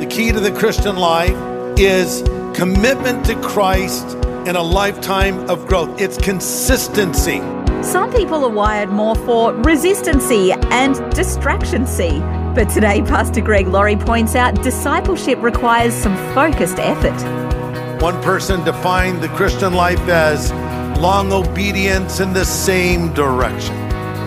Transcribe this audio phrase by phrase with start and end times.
[0.00, 1.36] The key to the Christian life
[1.78, 4.04] is commitment to Christ
[4.44, 6.00] and a lifetime of growth.
[6.00, 7.38] It's consistency.
[7.80, 12.20] Some people are wired more for resistancy and distractioncy.
[12.56, 18.02] But today, Pastor Greg Laurie points out discipleship requires some focused effort.
[18.02, 20.52] One person defined the Christian life as
[20.98, 23.76] long obedience in the same direction.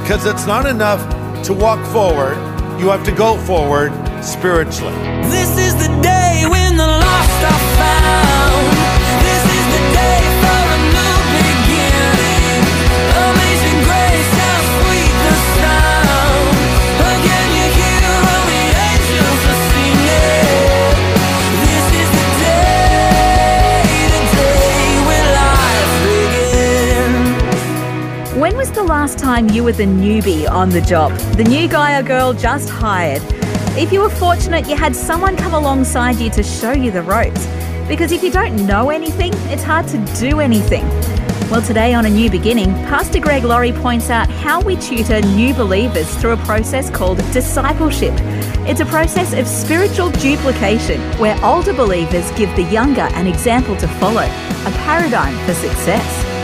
[0.01, 1.01] Because it's not enough
[1.43, 2.37] to walk forward,
[2.79, 3.91] you have to go forward
[4.27, 4.93] spiritually.
[5.31, 8.67] This is the day when the lost are found.
[9.23, 12.61] This is the day for a new beginning.
[13.15, 16.51] Amazing grace, how sweet the sound.
[17.07, 20.99] Again you hear all the angels are singing.
[21.63, 22.99] This is the day,
[24.11, 27.31] the day when life begins.
[28.41, 31.13] When was the last time you were the newbie on the job?
[31.39, 33.23] The new guy or girl just hired?
[33.77, 37.45] If you were fortunate, you had someone come alongside you to show you the ropes.
[37.87, 40.83] Because if you don't know anything, it's hard to do anything.
[41.51, 45.53] Well, today on A New Beginning, Pastor Greg Laurie points out how we tutor new
[45.53, 48.15] believers through a process called discipleship.
[48.67, 53.87] It's a process of spiritual duplication where older believers give the younger an example to
[53.87, 56.36] follow, a paradigm for success.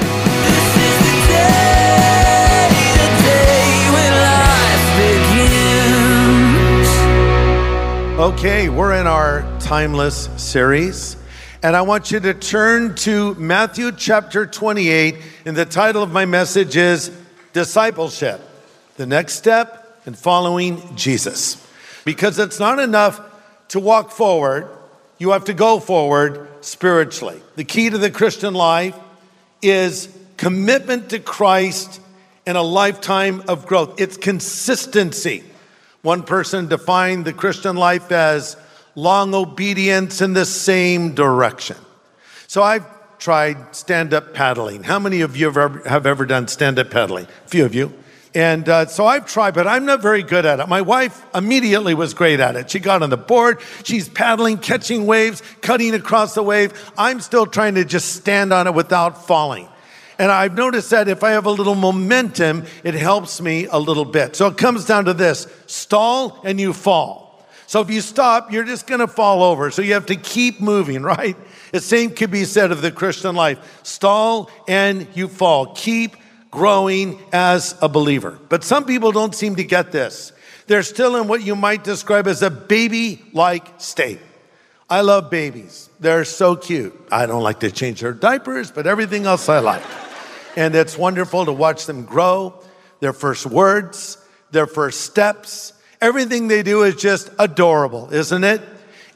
[8.19, 11.17] Okay, we're in our timeless series.
[11.63, 15.15] And I want you to turn to Matthew chapter 28.
[15.45, 17.09] And the title of my message is
[17.53, 18.39] Discipleship
[18.97, 21.57] The Next Step in Following Jesus.
[22.05, 23.19] Because it's not enough
[23.69, 24.69] to walk forward,
[25.17, 27.41] you have to go forward spiritually.
[27.55, 28.95] The key to the Christian life
[29.63, 31.99] is commitment to Christ
[32.45, 33.99] and a lifetime of growth.
[33.99, 35.43] It's consistency.
[36.03, 38.57] One person defined the Christian life as
[38.93, 41.77] long obedience in the same direction.
[42.47, 42.85] So I've
[43.19, 44.83] tried stand up paddling.
[44.83, 47.25] How many of you have ever, have ever done stand up paddling?
[47.45, 47.93] A few of you.
[48.35, 50.67] And uh, so I've tried, but I'm not very good at it.
[50.67, 52.69] My wife immediately was great at it.
[52.69, 56.73] She got on the board, she's paddling, catching waves, cutting across the wave.
[56.97, 59.69] I'm still trying to just stand on it without falling.
[60.19, 64.05] And I've noticed that if I have a little momentum, it helps me a little
[64.05, 64.35] bit.
[64.35, 67.23] So it comes down to this stall and you fall.
[67.67, 69.71] So if you stop, you're just going to fall over.
[69.71, 71.35] So you have to keep moving, right?
[71.71, 75.73] The same could be said of the Christian life stall and you fall.
[75.73, 76.15] Keep
[76.51, 78.37] growing as a believer.
[78.49, 80.31] But some people don't seem to get this.
[80.67, 84.19] They're still in what you might describe as a baby like state.
[84.89, 85.89] I love babies.
[85.99, 86.93] They're so cute.
[87.11, 89.81] I don't like to change their diapers, but everything else I like.
[90.55, 92.61] And it's wonderful to watch them grow,
[92.99, 94.17] their first words,
[94.51, 95.73] their first steps.
[95.99, 98.61] Everything they do is just adorable, isn't it?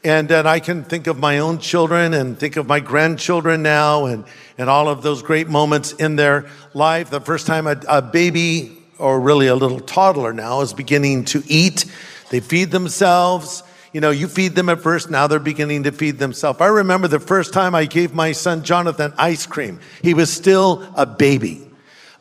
[0.04, 4.06] And then I can think of my own children and think of my grandchildren now
[4.06, 4.26] and,
[4.58, 7.10] and all of those great moments in their life.
[7.10, 11.44] The first time a, a baby, or really a little toddler now, is beginning to
[11.48, 11.86] eat,
[12.30, 13.64] they feed themselves.
[13.94, 16.62] You know, you feed them at first, now they're beginning to feed themselves.
[16.62, 19.80] I remember the first time I gave my son Jonathan ice cream.
[20.02, 21.70] He was still a baby.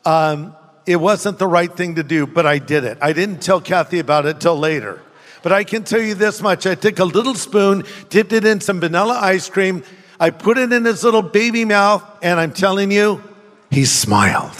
[0.05, 2.97] Um, it wasn't the right thing to do, but I did it.
[3.01, 5.01] I didn't tell Kathy about it till later.
[5.43, 8.61] But I can tell you this much I took a little spoon, dipped it in
[8.61, 9.83] some vanilla ice cream,
[10.19, 13.21] I put it in his little baby mouth, and I'm telling you,
[13.69, 14.55] he smiled.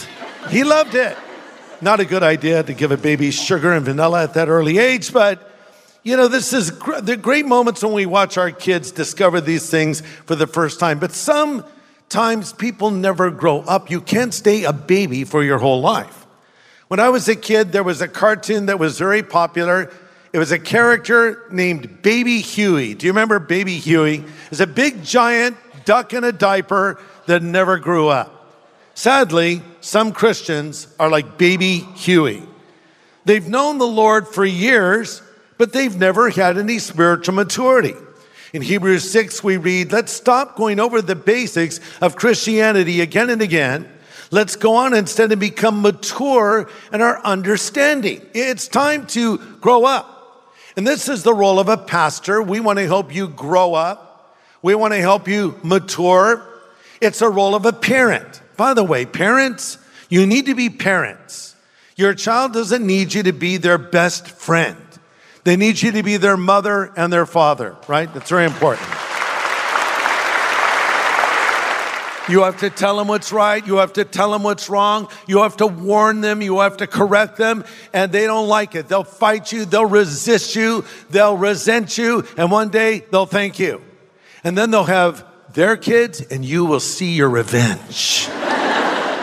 [0.50, 1.18] He loved it.
[1.82, 5.12] Not a good idea to give a baby sugar and vanilla at that early age,
[5.12, 5.47] but
[6.08, 9.70] you know, this is gr- the great moments when we watch our kids discover these
[9.70, 11.00] things for the first time.
[11.00, 13.92] But sometimes people never grow up.
[13.92, 16.26] You can't stay a baby for your whole life.
[16.88, 19.92] When I was a kid, there was a cartoon that was very popular.
[20.32, 22.94] It was a character named Baby Huey.
[22.94, 24.24] Do you remember Baby Huey?
[24.50, 28.56] It's a big giant duck in a diaper that never grew up.
[28.94, 32.44] Sadly, some Christians are like Baby Huey.
[33.26, 35.22] They've known the Lord for years,
[35.58, 37.96] but they've never had any spiritual maturity.
[38.54, 43.42] In Hebrews 6, we read, Let's stop going over the basics of Christianity again and
[43.42, 43.90] again.
[44.32, 48.26] Let's go on instead and become mature in our understanding.
[48.34, 50.54] It's time to grow up.
[50.76, 52.42] And this is the role of a pastor.
[52.42, 54.38] We want to help you grow up.
[54.62, 56.46] We want to help you mature.
[57.02, 58.42] It's a role of a parent.
[58.58, 59.78] By the way, parents,
[60.10, 61.56] you need to be parents.
[61.96, 64.78] Your child doesn't need you to be their best friend.
[65.48, 68.14] They need you to be their mother and their father, right?
[68.14, 68.86] That's very important.
[72.28, 73.66] You have to tell them what's right.
[73.66, 75.08] You have to tell them what's wrong.
[75.26, 76.42] You have to warn them.
[76.42, 77.64] You have to correct them.
[77.94, 78.90] And they don't like it.
[78.90, 79.64] They'll fight you.
[79.64, 80.84] They'll resist you.
[81.12, 82.26] They'll resent you.
[82.36, 83.82] And one day they'll thank you.
[84.44, 88.28] And then they'll have their kids and you will see your revenge.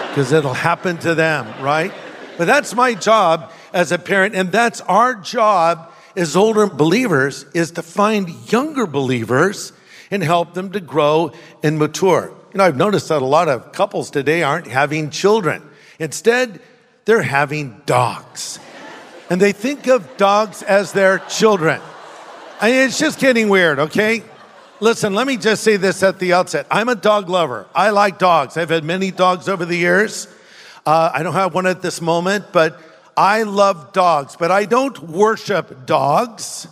[0.09, 1.93] Because it'll happen to them, right?
[2.39, 4.37] But that's my job as a parent.
[4.37, 9.73] And that's our job as older believers is to find younger believers
[10.11, 11.33] and help them to grow
[11.63, 12.33] and mature.
[12.53, 15.63] You know, I've noticed that a lot of couples today aren't having children.
[15.99, 16.61] Instead,
[17.05, 18.59] they're having dogs.
[19.29, 21.81] And they think of dogs as their children.
[22.61, 24.23] I mean, it's just getting weird, okay?
[24.81, 26.67] Listen, let me just say this at the outset.
[26.71, 27.67] I'm a dog lover.
[27.75, 28.57] I like dogs.
[28.57, 30.29] I've had many dogs over the years.
[30.87, 32.79] Uh, I don't have one at this moment, but
[33.17, 36.67] I love dogs, but I don't worship dogs.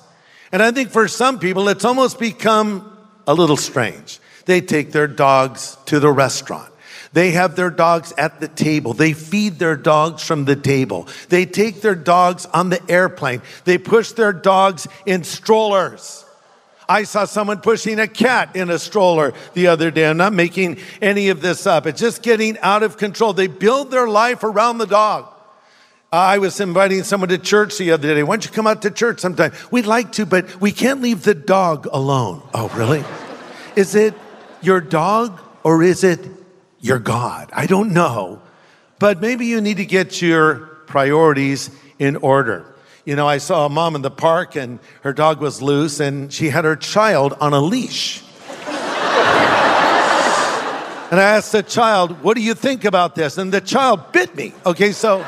[0.51, 2.97] And I think for some people, it's almost become
[3.27, 4.19] a little strange.
[4.45, 6.73] They take their dogs to the restaurant.
[7.13, 8.95] They have their dogs at the table.
[8.95, 11.09] They feed their dogs from the table.
[11.29, 13.43] They take their dogs on the airplane.
[13.65, 16.25] They push their dogs in strollers.
[16.89, 20.09] I saw someone pushing a cat in a stroller the other day.
[20.09, 21.87] I'm not making any of this up.
[21.87, 23.33] It's just getting out of control.
[23.33, 25.32] They build their life around the dog.
[26.13, 28.23] I was inviting someone to church the other day.
[28.23, 29.53] Why don't you come out to church sometime?
[29.71, 32.43] We'd like to, but we can't leave the dog alone.
[32.53, 33.03] Oh, really?
[33.77, 34.13] Is it
[34.61, 36.21] your dog or is it
[36.81, 37.49] your God?
[37.55, 38.43] I don't know.
[38.99, 40.57] But maybe you need to get your
[40.87, 42.67] priorities in order.
[43.07, 46.31] You know, I saw a mom in the park and her dog was loose and
[46.31, 48.23] she had her child on a leash.
[48.59, 48.69] and
[51.19, 53.39] I asked the child, What do you think about this?
[53.39, 54.53] And the child bit me.
[54.67, 55.25] Okay, so.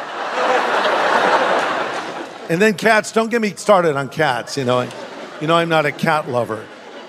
[2.49, 4.89] And then cats, don't get me started on cats, you know.
[5.41, 6.65] You know, I'm not a cat lover.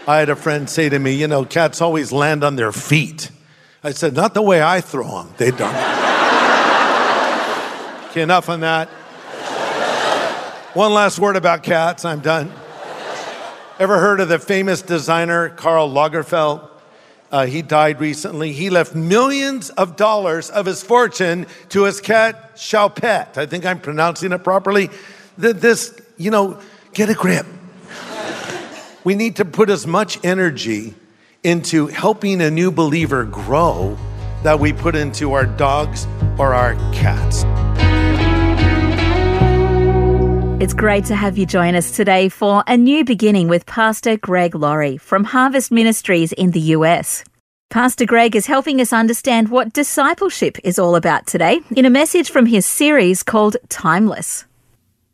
[0.07, 3.31] I had a friend say to me, You know, cats always land on their feet.
[3.83, 5.75] I said, Not the way I throw them, they don't.
[8.09, 8.89] okay, enough on that.
[10.73, 12.51] One last word about cats, I'm done.
[13.79, 16.69] Ever heard of the famous designer Karl Lagerfeld?
[17.31, 18.53] Uh, he died recently.
[18.53, 23.37] He left millions of dollars of his fortune to his cat, Choupette.
[23.37, 24.89] I think I'm pronouncing it properly.
[25.39, 26.59] Th- This, you know,
[26.93, 27.45] get a grip.
[29.03, 30.95] We need to put as much energy
[31.43, 33.97] into helping a new believer grow
[34.43, 36.07] that we put into our dogs
[36.39, 37.43] or our cats.
[40.61, 44.55] It's great to have you join us today for a new beginning with Pastor Greg
[44.55, 47.23] Laurie from Harvest Ministries in the US.
[47.69, 52.31] Pastor Greg is helping us understand what discipleship is all about today in a message
[52.31, 54.45] from his series called Timeless.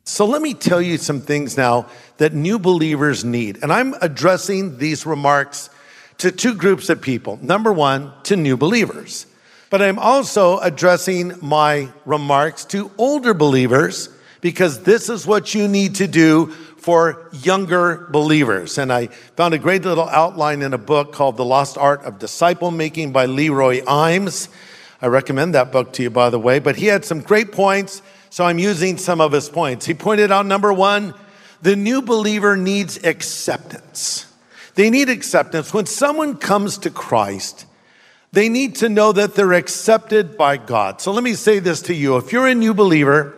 [0.03, 1.88] So let me tell you some things now
[2.18, 3.59] that new believers need.
[3.62, 5.69] And I'm addressing these remarks
[6.18, 7.39] to two groups of people.
[7.42, 9.25] Number one, to new believers.
[9.69, 14.09] But I'm also addressing my remarks to older believers
[14.42, 16.47] because this is what you need to do
[16.77, 18.77] for younger believers.
[18.80, 19.07] And I
[19.38, 23.11] found a great little outline in a book called The Lost Art of Disciple Making
[23.11, 24.49] by Leroy Eims.
[25.02, 26.59] I recommend that book to you, by the way.
[26.59, 29.85] But he had some great points, so I'm using some of his points.
[29.85, 31.14] He pointed out number one,
[31.61, 34.26] the new believer needs acceptance.
[34.76, 35.73] They need acceptance.
[35.73, 37.66] When someone comes to Christ,
[38.31, 41.02] they need to know that they're accepted by God.
[41.02, 42.16] So let me say this to you.
[42.16, 43.38] If you're a new believer,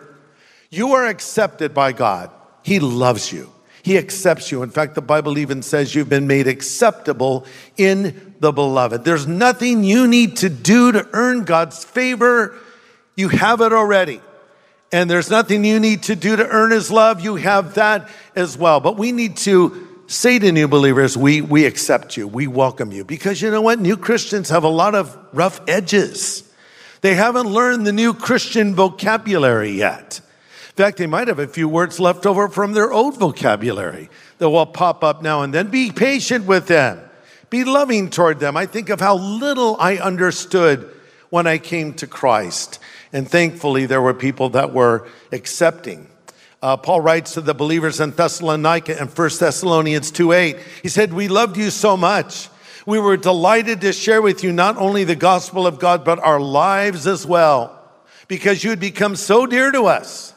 [0.70, 2.30] you are accepted by God.
[2.62, 3.52] He loves you.
[3.82, 4.62] He accepts you.
[4.62, 7.48] In fact, the Bible even says you've been made acceptable
[7.78, 9.04] in the beloved.
[9.04, 12.56] There's nothing you need to do to earn God's favor.
[13.16, 14.22] You have it already.
[14.94, 17.20] And there's nothing you need to do to earn his love.
[17.20, 18.80] You have that as well.
[18.80, 22.28] But we need to say to new believers, we, we accept you.
[22.28, 23.04] We welcome you.
[23.04, 23.80] Because you know what?
[23.80, 26.48] New Christians have a lot of rough edges.
[27.02, 30.22] They haven't learned the new Christian vocabulary yet.
[30.70, 34.50] In fact, they might have a few words left over from their old vocabulary that
[34.50, 35.72] will pop up now and then.
[35.72, 37.02] Be patient with them.
[37.50, 38.56] Be loving toward them.
[38.56, 40.88] I think of how little I understood
[41.34, 42.78] when I came to Christ.
[43.12, 46.08] And thankfully, there were people that were accepting.
[46.62, 50.58] Uh, Paul writes to the believers in Thessalonica in 1 Thessalonians 2 8.
[50.84, 52.50] He said, We loved you so much.
[52.86, 56.40] We were delighted to share with you not only the gospel of God, but our
[56.40, 57.82] lives as well,
[58.28, 60.36] because you had become so dear to us.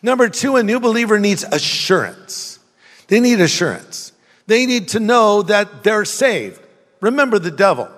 [0.00, 2.60] Number two, a new believer needs assurance.
[3.08, 4.12] They need assurance.
[4.46, 6.60] They need to know that they're saved.
[7.00, 7.90] Remember the devil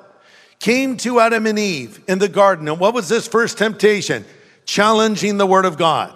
[0.59, 2.69] came to Adam and Eve in the garden.
[2.69, 4.25] And what was this first temptation?
[4.65, 6.15] Challenging the word of God.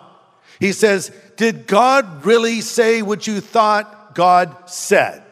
[0.61, 5.23] He says, Did God really say what you thought God said?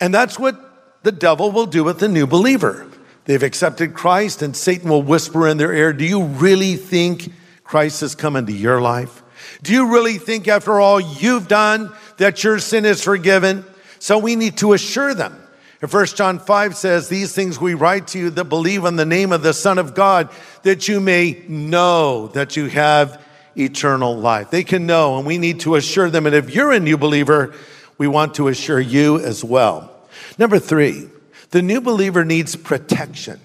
[0.00, 2.90] And that's what the devil will do with the new believer.
[3.24, 7.32] They've accepted Christ, and Satan will whisper in their ear, Do you really think
[7.62, 9.22] Christ has come into your life?
[9.62, 13.64] Do you really think, after all you've done, that your sin is forgiven?
[13.98, 15.40] So we need to assure them.
[15.86, 19.32] 1 John 5 says, These things we write to you that believe in the name
[19.32, 20.30] of the Son of God,
[20.62, 23.20] that you may know that you have
[23.56, 24.50] eternal life.
[24.50, 26.26] They can know, and we need to assure them.
[26.26, 27.54] And if you're a new believer,
[27.98, 29.90] we want to assure you as well.
[30.38, 31.08] Number three,
[31.50, 33.40] the new believer needs protection.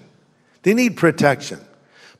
[0.62, 1.60] They need protection.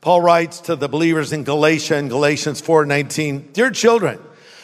[0.01, 4.19] Paul writes to the believers in Galatia in Galatians 4:19, "Dear children,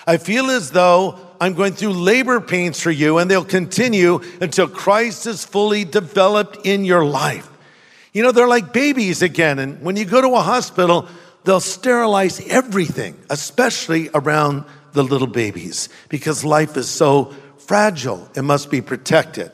[0.08, 4.68] I feel as though I'm going through labor pains for you and they'll continue until
[4.68, 7.50] Christ is fully developed in your life."
[8.14, 11.08] You know, they're like babies again, and when you go to a hospital,
[11.44, 14.64] they'll sterilize everything, especially around
[14.94, 18.28] the little babies, because life is so fragile.
[18.36, 19.52] It must be protected.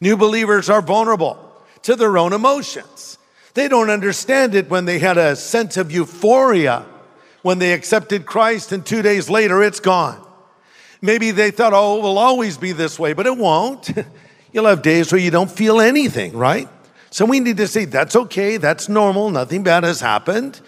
[0.00, 1.38] New believers are vulnerable
[1.82, 3.18] to their own emotions.
[3.54, 6.84] They don't understand it when they had a sense of euphoria
[7.42, 10.21] when they accepted Christ, and two days later it's gone.
[11.04, 13.90] Maybe they thought, oh, it will always be this way, but it won't.
[14.52, 16.68] You'll have days where you don't feel anything, right?
[17.10, 20.60] So we need to say, that's okay, that's normal, nothing bad has happened.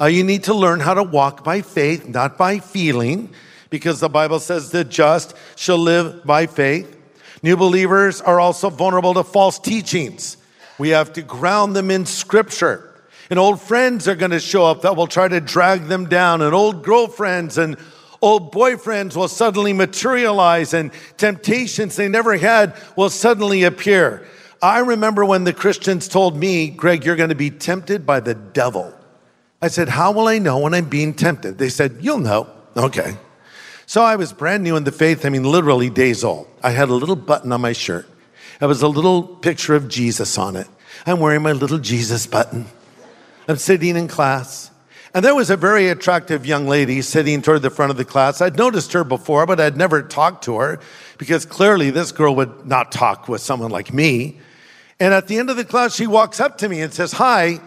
[0.00, 3.30] Uh, you need to learn how to walk by faith, not by feeling,
[3.70, 6.96] because the Bible says the just shall live by faith.
[7.42, 10.36] New believers are also vulnerable to false teachings.
[10.78, 12.84] We have to ground them in scripture.
[13.30, 16.42] And old friends are going to show up that will try to drag them down,
[16.42, 17.76] and old girlfriends and
[18.20, 24.26] old boyfriends will suddenly materialize, and temptations they never had will suddenly appear.
[24.60, 28.34] I remember when the Christians told me, Greg, you're going to be tempted by the
[28.34, 28.92] devil.
[29.62, 31.58] I said, How will I know when I'm being tempted?
[31.58, 32.48] They said, You'll know.
[32.76, 33.16] Okay.
[33.86, 36.46] So I was brand new in the faith, I mean, literally days old.
[36.62, 38.06] I had a little button on my shirt.
[38.58, 40.66] There was a little picture of Jesus on it.
[41.06, 42.66] I'm wearing my little Jesus button.
[43.48, 44.70] I'm sitting in class.
[45.14, 48.40] And there was a very attractive young lady sitting toward the front of the class.
[48.42, 50.80] I'd noticed her before, but I'd never talked to her
[51.16, 54.38] because clearly this girl would not talk with someone like me.
[55.00, 57.60] And at the end of the class, she walks up to me and says, Hi,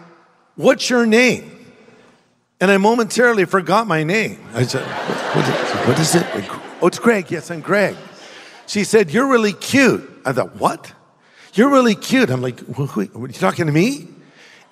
[0.54, 1.50] what's your name?
[2.60, 4.38] And I momentarily forgot my name.
[4.54, 6.24] I said, what, is it?
[6.80, 7.28] Oh, it's Greg.
[7.28, 7.96] Yes, I'm Greg.
[8.68, 10.08] She said, You're really cute.
[10.24, 10.92] I thought, What?
[11.54, 12.30] You're really cute.
[12.30, 14.08] I'm like, Are you talking to me?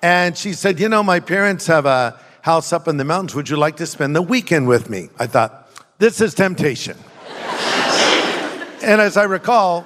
[0.01, 3.35] And she said, You know, my parents have a house up in the mountains.
[3.35, 5.09] Would you like to spend the weekend with me?
[5.17, 5.69] I thought,
[5.99, 6.97] This is temptation.
[8.83, 9.85] and as I recall,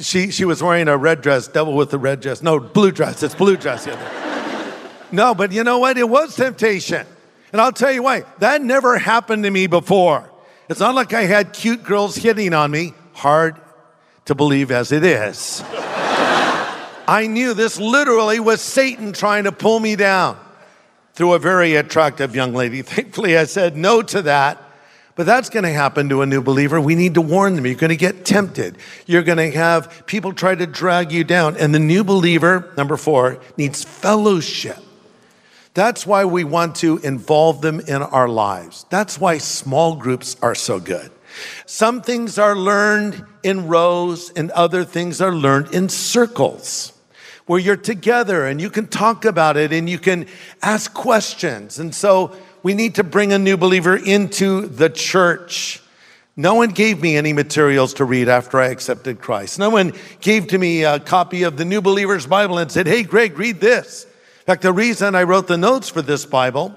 [0.00, 2.42] she, she was wearing a red dress, devil with the red dress.
[2.42, 3.22] No, blue dress.
[3.22, 3.86] It's blue dress.
[5.12, 5.96] no, but you know what?
[5.96, 7.06] It was temptation.
[7.52, 8.24] And I'll tell you why.
[8.38, 10.30] That never happened to me before.
[10.68, 12.94] It's not like I had cute girls hitting on me.
[13.12, 13.60] Hard
[14.24, 15.62] to believe as it is.
[17.06, 20.38] I knew this literally was Satan trying to pull me down
[21.14, 22.82] through a very attractive young lady.
[22.82, 24.60] Thankfully, I said no to that.
[25.16, 26.80] But that's going to happen to a new believer.
[26.80, 27.66] We need to warn them.
[27.66, 28.76] You're going to get tempted.
[29.06, 31.56] You're going to have people try to drag you down.
[31.56, 34.78] And the new believer, number four, needs fellowship.
[35.72, 38.86] That's why we want to involve them in our lives.
[38.90, 41.12] That's why small groups are so good.
[41.64, 46.93] Some things are learned in rows and other things are learned in circles
[47.46, 50.26] where you're together and you can talk about it and you can
[50.62, 51.78] ask questions.
[51.78, 55.82] And so we need to bring a new believer into the church.
[56.36, 59.58] No one gave me any materials to read after I accepted Christ.
[59.58, 63.02] No one gave to me a copy of the New Believer's Bible and said, Hey,
[63.02, 64.04] Greg, read this.
[64.04, 66.74] In fact, the reason I wrote the notes for this Bible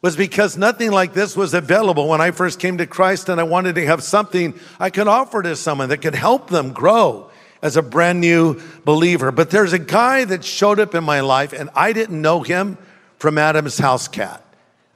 [0.00, 3.44] was because nothing like this was available when I first came to Christ and I
[3.44, 7.30] wanted to have something I could offer to someone that could help them grow
[7.62, 9.32] as a brand new believer.
[9.32, 12.78] But there's a guy that showed up in my life and I didn't know him
[13.18, 14.44] from Adam's house cat.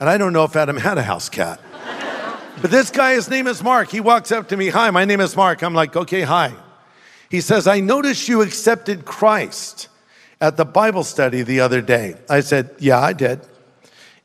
[0.01, 1.61] And I don't know if Adam had a house cat.
[2.63, 3.91] but this guy, his name is Mark.
[3.91, 5.63] He walks up to me, Hi, my name is Mark.
[5.63, 6.53] I'm like, Okay, hi.
[7.31, 9.89] He says, I noticed you accepted Christ
[10.41, 12.17] at the Bible study the other day.
[12.29, 13.41] I said, Yeah, I did.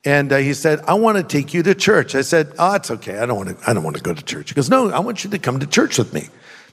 [0.03, 2.15] And uh, he said, I want to take you to church.
[2.15, 3.17] I said, Oh, it's okay.
[3.17, 4.49] I don't want to, I don't want to go to church.
[4.49, 6.27] He goes, No, I want you to come to church with me.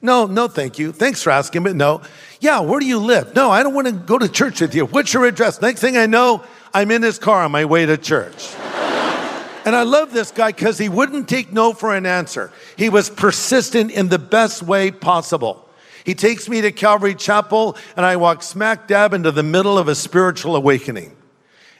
[0.04, 0.92] No, no, thank you.
[0.92, 2.02] Thanks for asking, but no.
[2.38, 3.34] Yeah, where do you live?
[3.34, 4.84] No, I don't want to go to church with you.
[4.84, 5.62] What's your address?
[5.62, 6.44] Next thing I know,
[6.74, 8.54] I'm in his car on my way to church.
[9.66, 12.52] And I love this guy because he wouldn't take no for an answer.
[12.76, 15.66] He was persistent in the best way possible.
[16.04, 19.88] He takes me to Calvary Chapel, and I walk smack dab into the middle of
[19.88, 21.13] a spiritual awakening.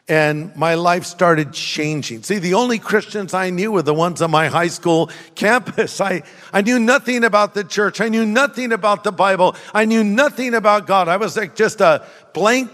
[0.07, 2.25] And my life started changing.
[2.25, 5.99] See, the only Christians I knew were the ones on my high school campus.
[6.01, 8.03] I, I knew nothing about the church.
[8.03, 9.57] I knew nothing about the Bible.
[9.73, 11.09] I knew nothing about God.
[11.09, 12.71] I was like just a blank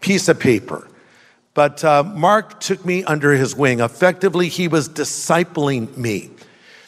[0.00, 0.88] piece of paper.
[1.54, 3.78] But uh, Mark took me under his wing.
[3.78, 6.30] Effectively, he was discipling me.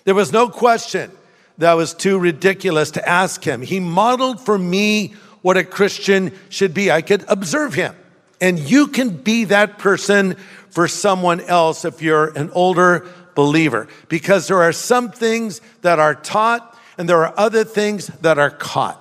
[0.04, 1.12] There was no question
[1.58, 3.62] that was too ridiculous to ask him.
[3.62, 6.90] He modeled for me what a Christian should be.
[6.90, 7.94] I could observe him.
[8.40, 10.36] And you can be that person
[10.70, 16.14] for someone else if you're an older believer, because there are some things that are
[16.14, 19.00] taught and there are other things that are caught.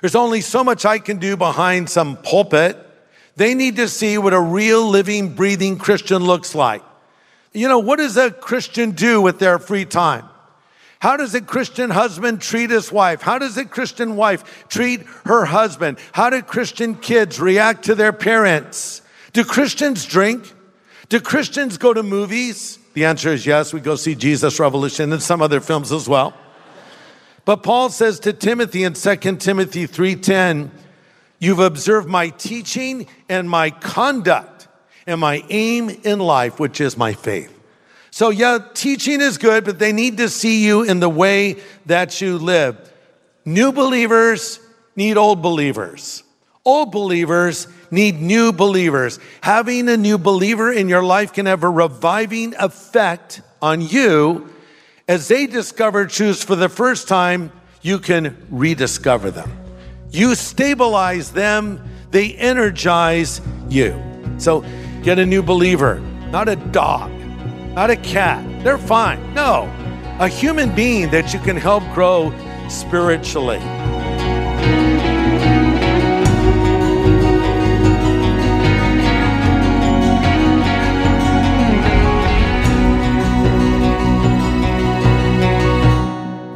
[0.00, 2.76] There's only so much I can do behind some pulpit.
[3.36, 6.82] They need to see what a real living, breathing Christian looks like.
[7.52, 10.24] You know, what does a Christian do with their free time?
[11.02, 13.22] How does a Christian husband treat his wife?
[13.22, 15.98] How does a Christian wife treat her husband?
[16.12, 19.02] How do Christian kids react to their parents?
[19.32, 20.54] Do Christians drink?
[21.08, 22.78] Do Christians go to movies?
[22.94, 23.72] The answer is yes.
[23.72, 26.34] We go see Jesus Revolution and some other films as well.
[27.44, 30.70] But Paul says to Timothy in 2 Timothy 3:10,
[31.40, 34.68] You've observed my teaching and my conduct
[35.08, 37.58] and my aim in life, which is my faith.
[38.12, 42.20] So, yeah, teaching is good, but they need to see you in the way that
[42.20, 42.76] you live.
[43.46, 44.60] New believers
[44.94, 46.22] need old believers.
[46.62, 49.18] Old believers need new believers.
[49.40, 54.46] Having a new believer in your life can have a reviving effect on you.
[55.08, 57.50] As they discover truths for the first time,
[57.80, 59.50] you can rediscover them.
[60.10, 63.40] You stabilize them, they energize
[63.70, 63.98] you.
[64.36, 64.66] So
[65.02, 65.98] get a new believer,
[66.30, 67.10] not a dog,
[67.74, 68.44] not a cat.
[68.62, 69.34] They're fine.
[69.34, 69.70] No,
[70.18, 72.32] a human being that you can help grow
[72.68, 73.60] spiritually.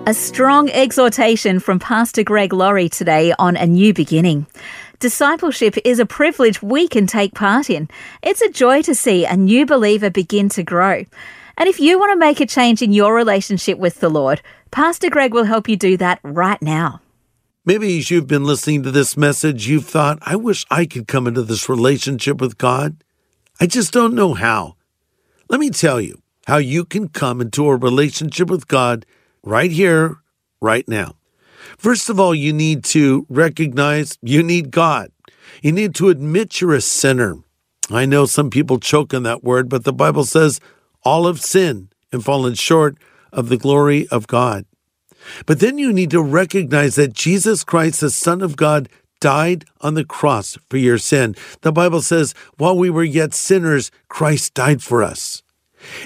[0.09, 4.47] A strong exhortation from Pastor Greg Laurie today on A New Beginning.
[4.99, 7.89] Discipleship is a privilege we can take part in.
[8.23, 11.05] It's a joy to see a new believer begin to grow.
[11.59, 15.11] And if you want to make a change in your relationship with the Lord, Pastor
[15.11, 17.03] Greg will help you do that right now.
[17.67, 21.27] Maybe as you've been listening to this message, you've thought, I wish I could come
[21.27, 23.03] into this relationship with God.
[23.61, 24.77] I just don't know how.
[25.51, 29.05] Let me tell you how you can come into a relationship with God
[29.43, 30.19] right here,
[30.61, 31.16] right now.
[31.77, 35.11] First of all, you need to recognize you need God.
[35.63, 37.39] You need to admit you're a sinner.
[37.91, 40.61] I know some people choke on that word, but the Bible says
[41.03, 42.97] all have sinned and fallen short
[43.33, 44.65] of the glory of God.
[45.45, 48.89] But then you need to recognize that Jesus Christ, the Son of God,
[49.21, 51.35] died on the cross for your sin.
[51.63, 55.43] The Bible says, while we were yet sinners, Christ died for us.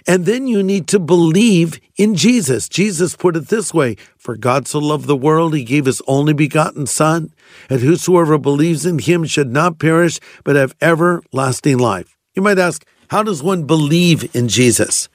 [0.07, 2.69] And then you need to believe in Jesus.
[2.69, 6.33] Jesus put it this way For God so loved the world, he gave his only
[6.33, 7.33] begotten Son,
[7.69, 12.17] and whosoever believes in him should not perish, but have everlasting life.
[12.35, 15.09] You might ask, how does one believe in Jesus?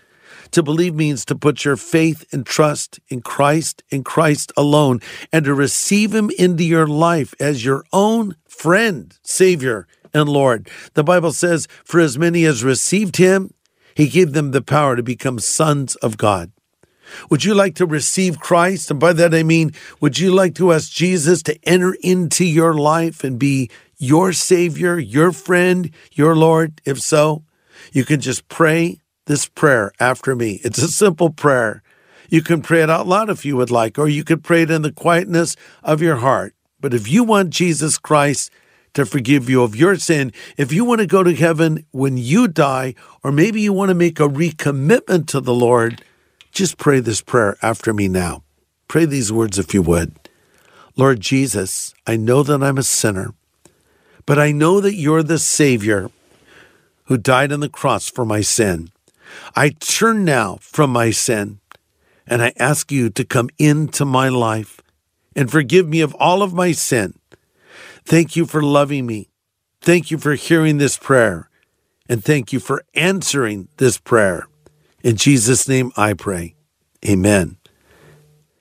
[0.52, 5.00] To believe means to put your faith and trust in Christ and Christ alone,
[5.32, 10.70] and to receive him into your life as your own friend, Savior, and Lord.
[10.94, 13.54] The Bible says, For as many as received him,
[13.96, 16.52] he gave them the power to become sons of God.
[17.30, 18.92] Would you like to receive Christ?
[18.92, 22.74] And by that I mean, would you like to ask Jesus to enter into your
[22.74, 26.82] life and be your Savior, your friend, your Lord?
[26.86, 27.44] If so,
[27.92, 30.60] you can just pray this prayer after me.
[30.64, 31.82] It's a simple prayer.
[32.30, 34.72] You can pray it out loud if you would like, or you could pray it
[34.72, 36.54] in the quietness of your heart.
[36.80, 38.52] But if you want Jesus Christ
[38.96, 40.34] to forgive you of your sin.
[40.58, 43.96] If you want to go to heaven when you die, or maybe you want to
[43.96, 46.04] make a recommitment to the Lord,
[46.52, 48.44] just pray this prayer after me now.
[48.88, 50.14] Pray these words if you would.
[50.96, 53.34] Lord Jesus, I know that I'm a sinner,
[54.26, 56.10] but I know that you're the Savior
[57.06, 58.90] who died on the cross for my sin.
[59.56, 61.60] I turn now from my sin
[62.26, 64.80] and I ask you to come into my life
[65.36, 67.14] and forgive me of all of my sin.
[68.06, 69.30] Thank you for loving me.
[69.82, 71.50] Thank you for hearing this prayer.
[72.08, 74.48] And thank you for answering this prayer.
[75.04, 76.54] In Jesus' name I pray.
[77.04, 77.58] Amen.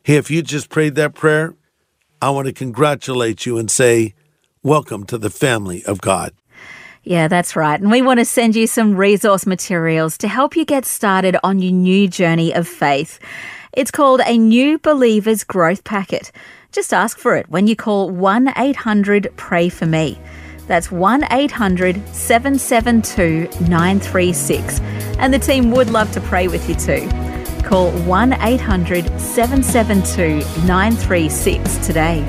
[0.03, 1.55] Hey, if you just prayed that prayer,
[2.23, 4.15] I want to congratulate you and say,
[4.63, 6.33] Welcome to the family of God.
[7.03, 7.79] Yeah, that's right.
[7.79, 11.59] And we want to send you some resource materials to help you get started on
[11.59, 13.19] your new journey of faith.
[13.75, 16.33] It's called a New Believers Growth Packet.
[16.75, 20.19] Just ask for it when you call 1 800 Pray For Me.
[20.67, 24.81] That's 1 800 772 936.
[25.21, 27.09] And the team would love to pray with you too.
[27.63, 32.23] Call 1 800 772 936 today.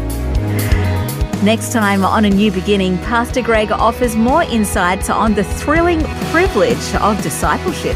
[1.44, 6.94] Next time on A New Beginning, Pastor Greg offers more insights on the thrilling privilege
[7.02, 7.96] of discipleship.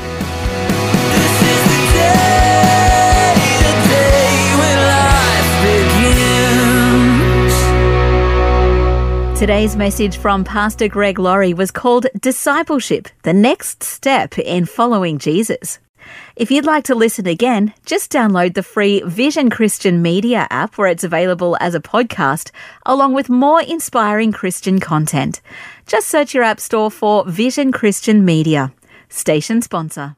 [9.39, 15.79] Today's message from Pastor Greg Laurie was called Discipleship, the next step in following Jesus.
[16.35, 20.89] If you'd like to listen again, just download the free Vision Christian Media app where
[20.89, 22.51] it's available as a podcast,
[22.85, 25.39] along with more inspiring Christian content.
[25.87, 28.73] Just search your app store for Vision Christian Media.
[29.07, 30.17] Station sponsor.